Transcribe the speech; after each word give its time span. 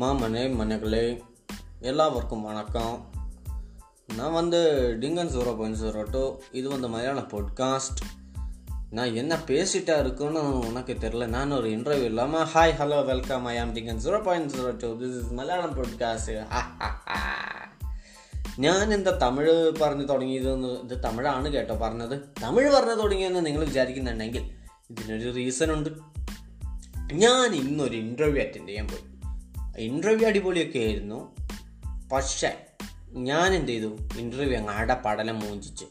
மாமனே 0.00 0.42
மனைகளே 0.54 1.20
எல்லாருக்கும் 1.80 2.42
வணக்கம் 2.42 3.08
நான் 4.16 4.32
வந்து 4.32 4.60
Dinkan 5.00 5.28
zero 5.28 5.56
point 5.56 5.76
zero 5.76 6.10
two 6.10 6.36
இது 6.52 6.68
வந்து 6.68 6.88
மலையாள 6.88 7.20
பாட்காஸ்ட் 7.20 8.00
நான் 8.90 9.14
என்ன 9.14 9.38
பேசிட்டா 9.46 10.00
இருக்குன்னு 10.00 10.58
உனக்கு 10.58 10.92
தெரில 10.92 11.26
நான் 11.26 11.52
ஒரு 11.52 11.68
இன்டர்வியூ 11.68 12.04
இல்லாமல் 12.04 12.46
hi 12.46 12.76
hello 12.76 13.04
welcome 13.04 13.44
I 13.44 13.58
am 13.58 13.76
Dinkan 13.76 13.98
zero 13.98 14.22
point 14.22 14.50
zero 14.50 14.70
two 14.70 14.98
this 14.98 15.24
is 15.24 15.32
Malayalam 15.32 15.76
podcast 15.76 16.32
ഞാൻ 18.58 18.94
എന്താ 18.94 19.10
തമിഴ് 19.10 19.78
പറഞ്ഞു 19.80 20.04
തുടങ്ങിയതെന്ന് 20.04 20.68
ഇത് 20.68 21.02
തമിഴാണ് 21.02 21.48
കേട്ടോ 21.48 21.74
പറഞ്ഞത് 21.74 22.20
തമിഴ് 22.42 22.70
പറഞ്ഞു 22.70 22.94
തുടങ്ങിയെന്ന് 22.94 23.46
നിങ്ങൾ 23.46 23.64
വിചാരിക്കുന്നുണ്ടെങ്കിൽ 23.64 24.50
ഇതിനൊരു 24.90 25.30
റീസൺ 25.34 25.72
ഉണ്ട് 25.72 25.90
ഞാൻ 27.12 27.54
ഇന്നൊരു 27.54 27.96
ഇൻ്റർവ്യൂ 27.96 28.42
അറ്റൻഡ് 28.44 28.68
ചെയ്യാൻ 28.68 28.86
പോയി 28.86 29.09
ഇന്റർവ്യൂ 29.77 30.27
അടിപൊളിയൊക്കെ 30.27 30.79
ആയിരുന്നു 30.79 31.35
പക്ഷേ 32.11 32.65
ഞാൻ 33.09 33.53
എന്ത് 33.53 33.71
ചെയ്തു? 33.71 33.97
ഇന്റർവ്യൂ 34.17 34.57
അങ്ങ് 34.57 34.73
അടപടലം 34.73 35.39
മൂഞ്ചിച്ച്. 35.39 35.85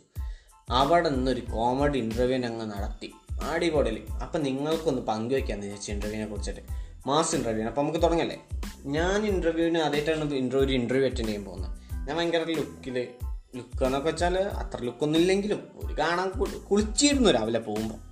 അവിടെ 0.70 1.08
നിന്നൊരു 1.08 1.40
കോമഡി 1.40 1.98
ഇന്റർവ്യൂ 1.98 2.44
അങ്ങ് 2.44 2.70
നടത്തി. 2.70 3.12
അടിപൊളി 3.42 4.06
അപ്പം 4.22 4.42
നിങ്ങൾക്കൊന്ന് 4.42 5.02
പങ്കുവയ്ക്കാന്ന് 5.02 5.66
വിചാരിച്ചു 5.66 5.92
ഇന്റർവ്യൂവിനെ 5.92 6.30
കുറിച്ചിട്ട്. 6.30 6.60
മാസ് 7.06 7.36
ഇന്റർവ്യൂ 7.36 7.66
അപ്പോൾ 7.66 7.82
നമുക്ക് 7.82 8.02
തുടങ്ങല്ലേ? 8.02 8.48
ഞാൻ 8.84 9.26
ഇന്റർവ്യൂവിന് 9.26 9.78
ആദ്യമായിട്ടാണ് 9.78 10.34
ഇന്റർവ്യൂ 10.34 10.66
ഒരു 10.66 10.72
ഇന്റർവ്യൂ 10.72 11.04
അറ്റൻഡ് 11.04 11.26
ചെയ്യാൻ 11.26 11.44
പോകുന്നത്. 11.44 11.70
ഞാൻ 12.08 12.16
ഭയങ്കര 12.16 12.42
ലുക്കിൽ 12.42 13.08
ലുക്ക് 13.56 13.84
എന്നൊക്കെ 13.84 14.10
വെച്ചാൽ 14.10 14.38
അത്ര 14.38 14.84
ലുക്കൊന്നും 14.84 15.20
ഇല്ലെങ്കിലും 15.20 15.68
ഒരു 15.74 15.94
കാണാൻ 15.94 16.30
കുളിച്ചിരുന്നു 16.70 17.30
രാവിലെ 17.30 17.58
പോകുമ്പോൾ 17.58 18.10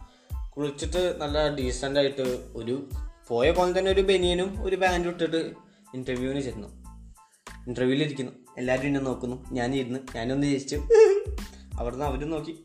കുളിച്ചിട്ട് 0.56 1.16
നല്ല 1.20 1.54
ഡീസന്റായിട്ട് 1.54 2.22
ഒരു 2.54 2.88
പോയ 3.28 3.50
പോലെ 3.50 3.78
തന്നെ 3.78 3.90
ഒരു 3.90 4.00
ബനിയനും 4.00 4.64
ഒരു 4.64 4.76
പാന്റും 4.76 5.10
ഇട്ടിട്ട് 5.10 5.52
ഇന്റർവ്യൂവിന് 5.94 6.40
ചെന്നു. 6.40 6.68
ഇന്റർവ്യൂവിൽ 7.66 8.02
ഇരിക്കുന്നു. 8.02 8.32
എല്ലാവരും 8.58 8.86
എന്നെ 8.86 9.00
നോക്കുന്നു. 9.00 9.50
ഞാനിരുന്ന് 9.52 10.00
ഞാനൊന്ന് 10.16 10.46
ജയിച്ചു. 10.46 10.82
അവിടുന്ന് 11.78 12.04
അവരും 12.04 12.30
നോക്കി. 12.30 12.64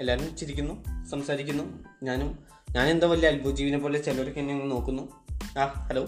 എല്ലാവരും 0.00 0.36
ചിരിക്കുന്നു 0.36 1.06
സംസാരിക്കുന്നു. 1.06 1.84
ഞാനും 2.02 2.38
ഞാൻ 2.70 2.88
എന്താ 2.88 3.06
വലിയ 3.06 3.28
അത്ഭുജീവിനെ 3.28 3.78
പോലെ 3.78 4.02
ചിലരൊക്കെ 4.02 4.40
എന്നെ 4.40 4.64
നോക്കുന്നു. 4.64 5.12
ആ 5.58 5.64
ഹലോ 5.64 6.06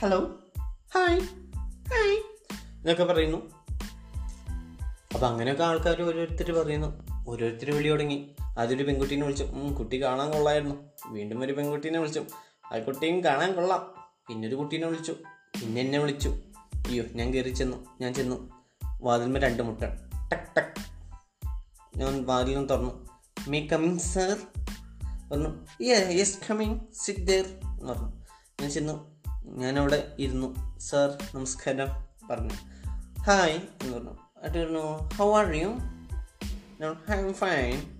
ഹലോ 0.00 0.34
ഹായ് 0.94 1.20
ഹായ് 1.20 2.16
എന്നൊക്കെ 2.80 3.04
പറയുന്നു. 3.04 3.50
അപ്പം 5.14 5.26
അങ്ങനെയൊക്കെ 5.28 5.64
ആൾക്കാർ 5.64 6.02
ഓരോരുത്തർ 6.02 6.52
പറയുന്നു. 6.52 7.06
ഓരോരുത്തർ 7.28 7.70
വിളി 7.70 7.88
തുടങ്ങി. 7.88 8.30
ആദ്യം 8.58 8.76
ഒരു 8.76 8.84
പെൺകുട്ടീനെ 8.84 9.22
വിളിച്ചു. 9.22 9.44
കുട്ടി 9.78 10.02
കാണാൻ 10.02 10.30
കൊള്ളായിരുന്നു. 10.30 10.74
വീണ്ടും 11.08 11.42
ഒരു 11.42 11.52
പെൺകുട്ടീനെ 11.52 11.98
വിളിച്ചു. 11.98 12.26
ആ 12.72 12.78
കുട്ടിയും 12.78 13.24
കാണാൻ 13.24 13.52
കൊള്ളാം. 13.52 13.94
പിന്നെ 14.28 14.48
ഒരു 14.48 14.54
കുട്ടീനെ 14.54 14.86
വിളിച്ചു. 14.86 15.12
പിന്നെ 15.62 15.80
എന്നെ 15.80 15.98
വിളിച്ചു. 15.98 16.28
അയ്യോ 16.74 17.04
ഞാൻ 17.12 17.34
കയറി 17.34 17.50
ചെന്നു. 17.50 17.86
ഞാൻ 18.00 18.14
ചെന്നു. 18.14 18.50
വാതിൽമേ 19.02 19.40
രണ്ട് 19.40 19.62
മുട്ട. 19.62 19.80
ടക് 20.32 20.56
ടക്. 20.56 20.74
ഞാൻ 21.96 22.26
വാതിലും 22.26 22.66
തുറന്നു. 22.66 23.08
മേ 23.48 23.66
കമ്മിങ് 23.66 23.98
സർ 23.98 24.36
പറഞ്ഞു. 25.32 25.82
യെസ് 25.82 26.38
കമ്മിങ് 26.50 26.80
സിറ്റ് 26.94 27.30
എന്ന് 27.30 27.92
പറഞ്ഞു. 27.92 28.12
ഞാൻ 28.60 28.70
ചെന്നു. 28.70 29.16
ഞാനവിടെ 29.44 30.16
ഇരുന്നു. 30.18 30.78
സർ 30.78 31.18
നമസ്കാരം. 31.34 31.86
പറഞ്ഞു. 32.30 32.54
ഹായ് 33.20 33.58
എന്ന് 33.82 33.96
പറഞ്ഞു. 33.96 34.16
അത് 34.42 34.66
പറഞ്ഞു 34.66 35.08
how 35.16 35.38
are 35.38 35.54
you 35.54 35.78
am 37.14 37.34
fine 37.34 37.95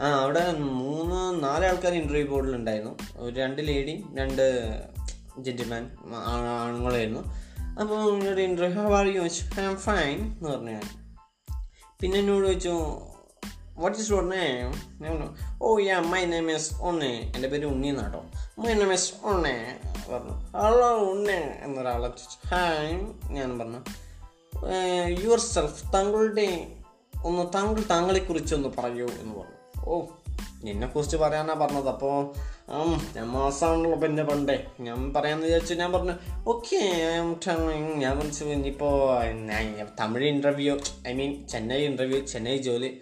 ആ 0.00 0.08
അവിടെ 0.22 0.52
മൂന്ന് 0.52 1.44
നാല് 1.44 1.64
ആൾക്കാർ 1.66 1.92
ഇന്റർവ്യൂ 1.92 2.26
ബോർഡിലുണ്ടായിരുന്നു 2.26 2.98
ഒരു 3.16 3.36
രണ്ട് 3.36 3.68
ലേഡിയും 3.68 4.16
രണ്ട് 4.18 4.44
ജെന്റിൽമാൻ 5.38 5.90
ആണുങ്ങളായിരുന്നു. 6.62 7.20
അപ്പോൾ 7.80 8.14
എന്നോട് 8.14 8.40
interview 8.40 8.82
how 8.82 8.94
are 8.94 9.06
you 9.06 9.20
I 9.20 9.28
fine 9.74 10.18
എന്ന് 10.20 10.50
പറഞ്ഞു 10.50 10.70
ഞാൻ. 10.70 10.82
പിന്നെ 12.00 12.18
എന്നോട് 12.18 12.46
ചോദിച്ചു 12.46 13.02
what 13.76 13.98
is 13.98 14.10
your 14.10 14.28
name 14.28 15.36
oh 15.62 15.78
yeah 15.78 16.00
my 16.00 16.24
name 16.24 16.50
is 16.50 16.74
Unni 16.74 17.32
എന്റെ 17.36 17.48
പേര് 17.48 17.66
ഉണ്ണി 17.66 17.88
എന്നാട്ടോ. 17.88 18.24
മൈ 18.58 18.72
നെയിം 18.72 18.92
ഇസ് 18.92 19.12
ഉണ്ണെ 19.24 19.80
പറഞ്ഞു. 20.10 20.32
ഹലോ 20.56 20.96
ഉണ്ണെ 20.96 21.60
എന്നൊരാളെ 21.64 22.08
ചോദിച്ചു. 22.08 22.48
ഹായ് 22.48 23.30
ഞാൻ 23.30 23.58
പറഞ്ഞു. 23.58 23.80
യുവർ 25.20 25.38
സെൽഫ് 25.38 25.92
താങ്കളുടെ 25.94 26.66
ഒന്ന് 27.24 27.46
താങ്കൾ 27.54 27.82
താങ്കളെക്കുറിച്ച് 27.90 28.54
ഒന്ന് 28.54 28.68
പറയൂ 28.68 29.08
എന്ന് 29.08 29.34
പറഞ്ഞു. 29.34 29.61
ഓ 29.84 30.04
നിന്നെക്കുറിച്ച് 30.64 31.16
പറയാനാ 31.16 31.54
പറഞ്ഞത്. 31.54 31.88
അപ്പോൾ 31.88 32.34
ഞാൻ 33.16 33.26
മാസമാണല്ലോ 33.26 33.92
അപ്പം 33.92 34.06
എന്റെ 34.08 34.22
പണ്ടേ. 34.22 34.66
ഞാൻ 34.80 35.12
പറയാമെന്ന് 35.14 35.46
വിചാരിച്ചു 35.46 35.74
ഞാൻ 35.74 35.92
പറഞ്ഞു 35.92 36.12
ഓക്കെ 36.46 36.76
ഞാൻ 37.96 38.18
വിളിച്ചു 38.18 38.44
ഇനിയിപ്പോൾ 38.44 39.22
Tamil 40.00 40.24
interview 40.24 40.78
I 41.08 41.12
mean 41.12 41.46
Chennai 41.46 41.84
interview 41.84 42.26
Chennai 42.26 42.56
ജോലി. 42.56 43.00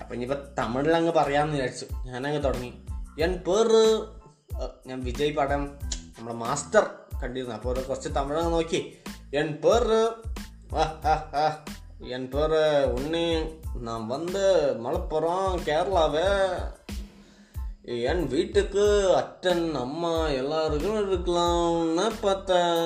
അപ്പം 0.00 0.14
ഇനിയിപ്പോൾ 0.14 0.54
തമിഴിലങ്ങ് 0.58 1.12
പറയാമെന്ന് 1.12 1.54
വിചാരിച്ചു. 1.54 1.86
ഞാനങ്ങ് 2.06 2.44
തുടങ്ങി. 2.44 2.72
ഞാൻ 3.18 3.32
പേര് 3.48 3.82
ഞാൻ 4.86 5.00
വിജയ് 5.04 5.32
പടം 5.32 5.64
നമ്മുടെ 6.18 6.36
മാസ്റ്റർ 6.36 6.86
കണ്ടിരുന്നു. 7.22 7.54
അപ്പോൾ 7.54 7.80
കുറച്ച് 7.80 8.08
തമിഴങ്ങ് 8.08 8.52
നോക്കി. 8.52 8.98
എൻ 9.34 9.52
പേര് 9.64 10.10
என் 12.09 12.29
பேர் 12.29 12.57
உன்னி 12.95 13.27
நான் 13.79 14.07
வந்து 14.07 14.43
மலப்புரம் 14.83 15.55
கேரளாவே 15.65 16.29
என் 18.03 18.23
வீட்டுக்கு 18.27 18.85
அத்தன் 19.15 19.75
அம்மா 19.75 20.27
எல்லாருக்கும் 20.27 20.99
இருக்கலாம்னு 21.03 22.07
பார்த்தேன் 22.21 22.81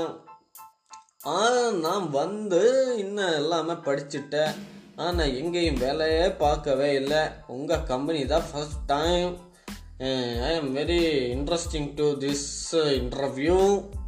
ஆ 1.27 1.37
நான் 1.81 2.09
வந்து 2.09 2.61
இன்னும் 2.97 3.33
எல்லாமே 3.33 3.73
படிச்சுட்டேன் 3.73 4.53
ஆனால் 4.95 5.35
எங்கேயும் 5.35 5.77
வேலையே 5.77 6.27
பார்க்கவே 6.35 6.89
இல்லை 6.93 7.21
உங்கள் 7.47 7.83
கம்பெனி 7.83 8.25
தான் 8.25 8.47
first 8.53 8.83
time 8.85 9.31
I 10.41 10.51
am 10.55 10.73
very 10.73 11.01
interesting 11.29 11.91
to 11.97 12.07
this 12.17 12.75
interview 12.75 13.59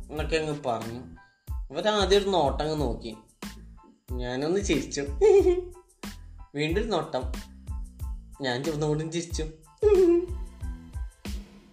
എന്നൊക്കെ 0.10 0.38
അങ്ങ് 0.38 0.56
പറഞ്ഞു 0.66 1.02
അവരാദ്യം 1.72 2.20
ഒരു 2.22 2.30
നോട്ടങ്ങ് 2.30 2.82
നോക്കി 2.82 3.18
ഞാനൊന്ന് 4.13 4.61
ചിരിച്ചു. 4.61 5.07
വീണ്ടും 6.55 6.89
നോട്ടം. 6.89 7.23
ഞാൻ 8.41 8.65
ചുവന്നുകൊണ്ടും 8.65 9.13
ചിരിച്ചു. 9.13 9.43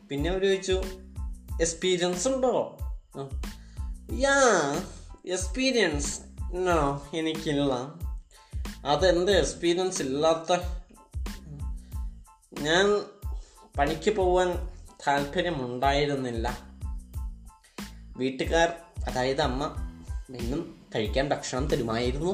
പിന്നെ 0.10 0.30
അവർ 0.30 0.42
ചോദിച്ചു 0.42 0.84
എക്സ്പീരിയൻസ് 1.62 2.28
ഉണ്ടോ? 2.28 2.78
യാ 4.14 4.34
എക്സ്പീരിയൻസ് 5.26 6.20
നോ 6.54 7.08
എനിക്കില്ല. 7.14 7.94
അതെന്ത് 8.88 9.32
എക്സ്പീരിയൻസ് 9.32 10.02
ഇല്ലാത്ത? 10.02 10.60
ഞാൻ 12.62 13.02
പണിക്ക് 13.80 14.16
പോവാൻ 14.16 14.70
താല്പര്യമുണ്ടായിരുന്നില്ല. 15.08 16.60
വീട്ടുകാർ 18.18 18.74
അതായത് 19.08 19.42
അമ്മ 19.42 19.85
എന്നും 20.35 20.61
കഴിക്കാൻ 20.95 21.27
ഭക്ഷണം 21.29 21.65
തരുമായിരുന്നു 21.67 22.33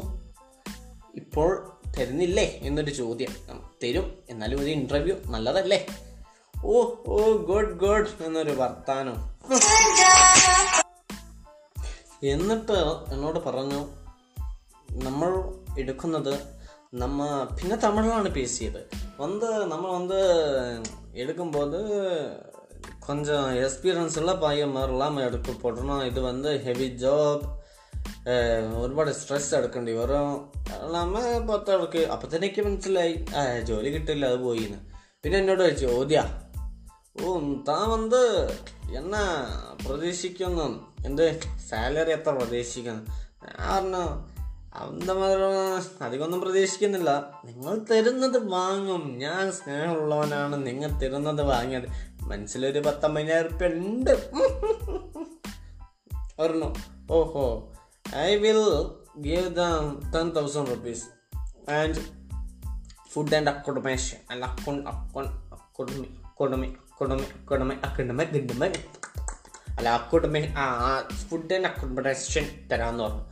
ഇപ്പോൾ 1.14 1.50
തരുന്നില്ലേ 1.96 2.46
എന്നൊരു 2.62 2.92
ചോദ്യം 2.94 3.32
ഉം, 3.50 3.60
തരും 3.82 4.06
എന്നാലും 4.28 4.60
ഒരു 4.60 4.70
ഇൻ്റർവ്യൂ 4.70 5.16
നല്ലതല്ലേ 5.28 5.78
ഓ 6.54 6.76
ഓ 7.08 7.18
ഗുഡ് 7.48 7.72
ഗുഡ് 7.76 8.12
എന്നൊരു 8.24 8.52
വർത്താനം 8.60 9.16
എന്നിട്ട് 12.26 12.76
എന്നോട് 13.10 13.38
പറഞ്ഞു 13.46 13.80
നമ്മൾ 15.00 15.30
എടുക്കുന്നത് 15.76 16.34
நம்ம 16.94 17.20
പിന്നെ 17.56 17.76
തമിഴിലാണ് 17.76 18.30
பேசியது 18.32 18.80
வந்து 19.18 19.48
நம்ம 19.66 19.86
வந்து 19.92 20.18
எடுக்கும்போது 21.14 21.78
கொஞ்சம் 23.00 23.46
எக்ஸ்பீரியன்ஸ் 23.58 24.18
எல்லாம் 24.18 24.40
பையன் 24.40 24.74
மாதிரிலாம் 24.74 25.18
எடுக்க 25.20 25.52
போட்டோம் 25.54 26.02
இது 26.04 26.20
வந்து 26.22 26.50
ഹെവി 26.64 26.88
ജോബ് 26.98 27.44
ഒരുപാട് 28.77 29.11
സ്ട്രെസ് 29.11 29.55
എടുക്കേണ്ടി. 29.55 29.91
വെറും 29.91 30.51
നമ്മൾ 30.93 31.39
പുറത്തിടക്ക് 31.39 31.97
അപ്പത്തന്നെനിക്ക് 31.97 32.61
മനസ്സിലായി. 32.61 33.25
ജോലി 33.61 33.89
കിട്ടില്ല 33.89 34.25
അത് 34.25 34.39
പോയിന്ന്. 34.39 34.77
പിന്നെ 35.23 35.39
എന്നോട് 35.39 35.59
ചോദിച്ചു 35.59 35.85
ഓദ്യ 35.85 36.41
ഓ 37.23 37.39
താൻ 37.39 37.89
വന്ന് 37.89 38.49
എന്നാ 38.97 39.47
പ്രതീക്ഷിക്കുന്നു? 39.87 40.93
എന്റെ 41.05 41.39
സാലറി 41.69 42.11
എത്ര 42.11 42.29
പ്രതീക്ഷിക്കുന്നു? 42.29 43.01
ഞാൻ 43.01 43.83
പറഞ്ഞു 43.83 44.31
അവന്റെ 44.73 45.13
അധികമൊന്നും 46.03 46.41
പ്രതീക്ഷിക്കുന്നില്ല. 46.41 47.41
നിങ്ങൾ 47.45 47.81
തരുന്നത് 47.91 48.37
വാങ്ങും. 48.37 49.17
ഞാൻ 49.17 49.51
സ്നേഹമുള്ളവനാണ്. 49.51 50.67
നിങ്ങൾ 50.67 50.87
തരുന്നത് 50.87 51.41
വാങ്ങിയത്. 51.41 51.83
മനസ്സിലൊരു 52.21 52.79
പത്തമ്പതിനായിരം 52.79 53.47
ഉറുപ്പ്യ 53.47 53.67
ഉണ്ട്. 53.67 54.31
പറഞ്ഞു 56.39 56.75
ഓഹോ 57.11 57.73
will 58.15 58.85
give 59.17 59.49
the 59.49 59.61
ten 60.15 60.31
thousand 60.31 60.67
rupees 60.67 61.03
and 61.71 61.95
food 63.11 63.35
and 63.35 63.49
accommodation 63.49 64.17
അല്ല 64.31 64.45
അക്കോൺ 64.45 64.87
Akon 64.87 65.25
academy 65.53 66.17
academy 66.25 66.67
academy 66.67 67.23
academy 67.23 67.73
academy 67.73 68.23
ഗിഡമി 68.23 68.65
അല്ല 69.77 69.89
അക്കോമഡേ 69.89 70.53
ആ 70.57 70.99
ഫുഡ് 71.29 71.53
ആൻഡ് 71.53 71.65
അക്കോമഡേഷൻ 71.65 72.67
തരാമെന്ന് 72.71 73.03
പറഞ്ഞു. 73.03 73.23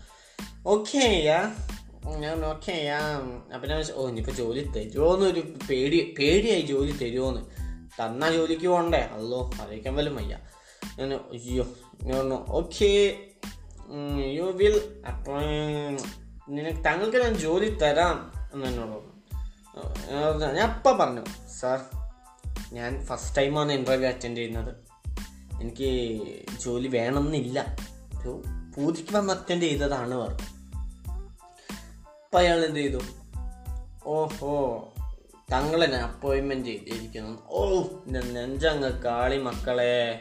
Okay 0.65 1.21
yeah. 1.23 1.55
ഞാൻ 2.05 2.45
ഓക്കെ 2.45 2.71
യാ. 2.71 2.99
അപ്പം 3.53 3.69
ഞാൻ 3.69 3.83
ഓ 3.93 4.07
ഇനിയിപ്പോൾ 4.07 4.31
ജോലി 4.31 4.71
തരുമോന്നൊരു 4.77 5.53
പേടി 5.69 6.15
പേടിയായി 6.19 6.61
ജോലി 6.61 6.91
തരുമോന്ന് 6.91 7.41
തന്നാൽ 8.01 8.33
ജോലിക്ക് 8.33 8.67
പോകണ്ടേ 8.67 8.97
അല്ലോ 8.97 9.49
അറിയിക്കാൻ 9.61 9.95
പോലും 9.95 10.15
വയ്യ. 10.15 10.37
ഞാൻ 10.97 11.13
അയ്യോ 11.13 11.65
ഞാൻ 12.03 12.17
പറഞ്ഞു 12.17 12.35
ഓക്കെ 12.35 13.19
യു 14.18 14.41
വിൽ 14.41 15.03
നിനക്ക് 16.50 16.86
താങ്കൾക്ക് 16.86 17.18
ഞാൻ 17.18 17.33
ജോലി 17.33 17.69
തരാം 17.69 18.33
എന്ന് 18.53 18.68
എന്നോട് 18.68 18.89
പറഞ്ഞു. 18.89 20.45
ഞാൻ 20.45 20.69
അപ്പം 20.69 20.97
പറഞ്ഞു 20.97 21.25
സാർ 21.59 21.80
ഞാൻ 22.74 23.06
ഫസ്റ്റ് 23.06 23.38
ടൈമാണ് 23.38 23.71
ഇന്റർവ്യൂ 23.71 24.09
അറ്റൻഡ് 24.09 24.38
ചെയ്യുന്നത്. 24.38 24.75
എനിക്ക് 25.62 25.89
ജോലി 26.59 26.88
വേണമെന്നില്ല. 26.88 27.75
ഒരു 28.21 28.44
പൂതിക്ക് 28.77 29.15
വന്ന് 29.15 29.33
അറ്റൻഡ് 29.33 29.62
ചെയ്തതാണ് 29.62 30.15
പറഞ്ഞു 30.15 30.44
അപ്പം 32.24 32.39
അയാൾ 32.39 32.65
എന്ത് 32.65 32.80
ചെയ്തു? 32.80 33.00
ഓഹോ 34.06 34.88
താങ്കളെ 35.51 35.88
ഞാൻ 35.88 36.01
അപ്പോയിൻമെന്റ് 36.01 36.65
ചെയ്തിരിക്കുന്നു. 36.65 37.39
ഓ 37.47 37.83
നെഞ്ചങ്ങ് 38.07 39.03
കാളി 39.03 39.38
മക്കളെ. 39.38 40.19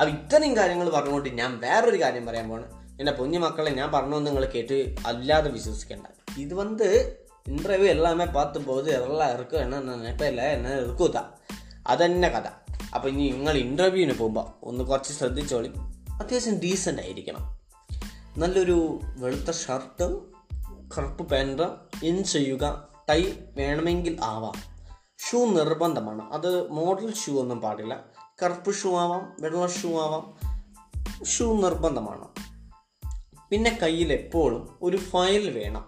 അപ്പം 0.00 0.10
ഇത്രയും 0.10 0.56
കാര്യങ്ങൾ 0.56 0.90
പറഞ്ഞുകൊണ്ട് 0.90 1.28
ഞാൻ 1.28 1.60
വേറൊരു 1.60 2.02
കാര്യം 2.02 2.26
പറയാൻ 2.26 2.48
പോണ് 2.48 2.64
എന്റെ 3.00 3.12
പൊഞ്ഞു 3.12 3.38
മക്കളെ 3.38 3.70
ഞാൻ 3.70 3.92
പറഞ്ഞു 3.92 4.18
നിങ്ങൾ 4.18 4.44
കേട്ട് 4.44 4.94
അല്ലാതെ 5.06 5.50
വിശ്വസിക്കേണ്ട. 5.50 6.06
ഇത് 6.38 6.54
വന്ന് 6.54 7.16
இன்டர்வியூ 7.48 7.88
எல்லாமே 7.88 8.24
பார்த்தும்போது 8.24 8.92
எல்லாம் 8.92 9.34
இருக்கும் 9.34 9.60
என்ன 9.60 9.80
நான் 9.80 10.00
நினைப்பையில் 10.00 10.40
என்ன 10.40 10.68
இருக்குதா 10.68 11.24
അതന്നെ 11.86 12.28
കഥ. 12.28 12.46
അപ്പോൾ 12.94 13.08
ഇനി 13.08 13.30
നിങ്ങൾ 13.30 13.56
ഇന്റർവ്യൂവിന് 13.56 14.18
പോകുമ്പോൾ 14.18 14.64
ഒന്ന് 14.64 14.84
കുറച്ച് 14.84 15.12
ശ്രദ്ധിച്ചോളി. 15.12 15.68
അത്യാവശ്യം 16.20 16.58
ഡീസന്റ് 16.58 17.02
ആയിരിക്കണം. 17.02 17.58
നല്ലൊരു 18.38 19.00
വെളുത്ത 19.16 19.50
ഷർട്ടും 19.50 20.32
കറുപ്പ് 20.98 21.30
പാന്റും 21.30 21.76
ഇൻ 22.02 22.24
ചെയ്യുക 22.24 22.88
ടൈ 23.10 23.32
വേണമെങ്കിൽ 23.56 24.18
ആവാം. 24.22 24.54
ഷൂ 25.30 25.46
നിർബന്ധമാണ്. 25.46 26.32
അത് 26.32 26.70
മോഡൽ 26.70 27.14
ഷൂ 27.14 27.40
ഒന്നും 27.40 27.60
പാടില്ല. 27.60 28.04
കറുപ്പ് 28.42 28.74
ഷൂ 28.74 28.96
ആവാം 28.96 29.36
വെള്ള 29.40 29.66
ഷൂ 29.66 30.00
ആവാം 30.00 30.24
ഷൂ 31.24 31.60
നിർബന്ധമാണ്. 31.60 32.26
പിന്നെ 33.50 33.78
കയ്യിൽ 33.82 34.12
എപ്പോഴും 34.12 34.78
ഒരു 34.82 34.96
ഫയൽ 34.96 35.50
വേണം. 35.50 35.84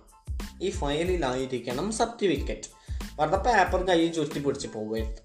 ഈ 0.63 0.71
ഫയലിലായിരിക്കണം 0.71 1.93
സർട്ടിഫിക്കറ്റ്. 1.93 2.75
വെറുതെ 3.21 3.37
പേപ്പർ 3.37 3.83
കയ്യിൽ 3.83 4.13
ചുറ്റി 4.13 4.39
പിടിച്ച് 4.39 4.69
പോകരുത് 4.69 5.25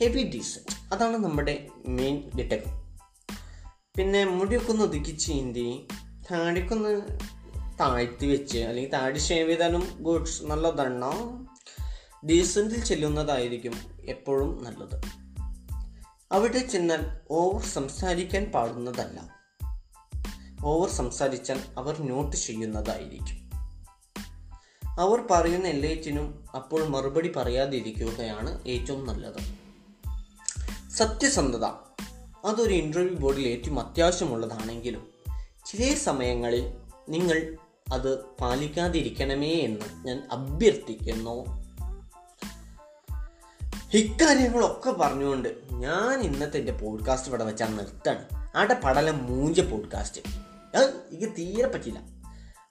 ഹെവി 0.00 0.22
ഡീസന്റ് 0.34 0.94
അതാണ് 0.94 1.16
നമ്മുടെ 1.16 1.68
മെയിൻ 1.86 2.30
ഡിറ്റക് 2.38 2.80
പിന്നെ 3.98 4.24
മുടിയൊക്കെ 4.24 4.70
ഒന്ന് 4.72 4.84
ഒതുക്കി 4.84 5.16
ചീന്തി 5.16 5.88
താടിക്കൊന്ന് 6.30 7.02
താഴ്ത്തി 7.80 8.26
വെച്ച് 8.26 8.58
അല്ലെങ്കിൽ 8.58 8.90
താടി 8.90 9.18
ഷേവ് 9.18 9.50
ചെയ്താലും 9.50 9.96
ഗുഡ്സ് 10.00 10.42
നല്ലതെണ്ണം 10.42 11.48
ഡീസന്റിൽ 12.28 12.84
ചെല്ലുന്നതായിരിക്കും 12.84 13.72
എപ്പോഴും 14.04 14.64
നല്ലത്. 14.64 15.19
അവിടെ 16.32 16.58
ചെന്നാൽ 16.58 17.06
ഓവർ 17.30 17.62
സംസാരിക്കാൻ 17.62 18.44
പാടുന്നതല്ല. 18.44 19.40
ഓവർ 20.64 20.88
സംസാരിച്ചാൽ 20.88 21.60
അവർ 21.78 22.02
നോട്ട് 22.02 22.36
ചെയ്യുന്നതായിരിക്കും. 22.36 23.50
അവർ 25.00 25.20
പറയുന്ന 25.30 25.68
എല്ലാറ്റിനും 25.68 26.44
അപ്പോൾ 26.56 26.88
മറുപടി 26.88 27.32
പറയാതിരിക്കുകയാണ് 27.36 28.64
ഏറ്റവും 28.68 29.06
നല്ലത്. 29.06 29.38
സത്യസന്ധത. 30.90 31.64
അതൊരു 32.44 32.74
ഇന്റർവ്യൂ 32.74 33.14
ബോർഡിൽ 33.14 33.48
ഏറ്റവും 33.48 33.80
അത്യാവശ്യമുള്ളതാണെങ്കിലും 33.80 35.08
ചില 35.66 35.94
സമയങ്ങളിൽ 35.94 36.74
നിങ്ങൾ 37.08 37.56
അത് 37.92 38.24
പാലിക്കാതിരിക്കണമേ 38.24 39.52
എന്ന് 39.52 40.06
ഞാൻ 40.06 40.28
അഭ്യർത്ഥിക്കുന്നു. 40.32 41.59
ഇക്കാര്യങ്ങളൊക്കെ 43.94 44.90
പറഞ്ഞുകൊണ്ട് 44.90 45.48
ഞാൻ 45.72 46.20
ഇന്നത്തെ 46.20 46.58
എന്റെ 46.58 46.72
പോഡ്കാസ്റ്റ് 46.72 47.28
ഇവിടെ 47.28 47.44
വെച്ചാൽ 47.44 47.66
നിർത്താണ് 47.66 48.24
ആടെ 48.56 48.74
പടലം 48.84 49.26
മൂഞ്ച 49.26 49.60
പോഡ്കാസ്റ്റ് 49.60 50.20
എനിക്ക് 50.78 51.32
തീരെ 51.32 51.68
പറ്റില്ല 51.68 51.98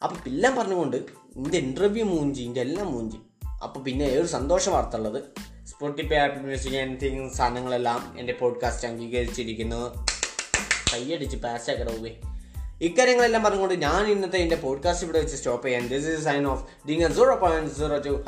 അപ്പം 0.04 0.18
എല്ലാം 0.28 0.56
പറഞ്ഞുകൊണ്ട് 0.56 0.98
എന്റെ 1.36 1.58
ഇന്റർവ്യൂ 1.58 2.06
മൂഞ്ചി 2.06 2.44
എന്റെ 2.44 2.62
എല്ലാം 2.62 2.92
മൂഞ്ചി. 2.92 3.18
അപ്പോൾ 3.64 3.80
പിന്നെ 3.80 4.06
ഒരു 4.06 4.28
സന്തോഷ 4.28 4.70
വാർത്ത 4.70 4.96
ഉള്ളത് 4.96 5.24
സ്പോട്ടിഫൈ 5.66 6.16
ആപ്പിൾ 6.16 6.42
മ്യൂസിക് 6.42 6.74
എനിത്തിങ് 6.74 7.30
സാധനങ്ങളെല്ലാം 7.30 8.16
എന്റെ 8.20 8.34
പോഡ്കാസ്റ്റ് 8.34 8.88
അംഗീകരിച്ചിരിക്കുന്നു. 8.88 10.06
കൈയടിച്ച് 10.94 11.38
പാസ്സാക്കട 11.38 11.90
പോവേ 11.96 12.12
ഇക്കാര്യങ്ങളെല്ലാം 12.82 13.44
പറഞ്ഞുകൊണ്ട് 13.44 13.74
ഞാൻ 13.74 14.06
ഇന്നത്തെ 14.08 14.38
എന്റെ 14.38 14.56
പോഡ്കാസ്റ്റ് 14.56 15.06
ഇവിടെ 15.06 15.20
വെച്ച് 15.20 15.36
സ്റ്റോപ്പ് 15.36 15.68
ചെയ്യാൻ. 15.68 15.88
This 15.88 16.08
is 16.08 16.22
sign 16.22 16.46
off 16.48 16.88
Ding 16.88 17.14
zero 17.14 17.36
point 17.36 17.74
zero 17.74 17.98
two 17.98 18.24